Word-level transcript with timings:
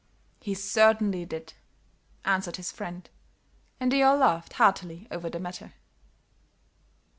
"He 0.39 0.55
certainly 0.55 1.25
did," 1.25 1.53
answered 2.25 2.55
his 2.55 2.71
friend, 2.71 3.07
and 3.79 3.91
they 3.91 4.01
all 4.01 4.17
laughed 4.17 4.53
heartily 4.53 5.07
over 5.11 5.29
the 5.29 5.39
matter. 5.39 5.73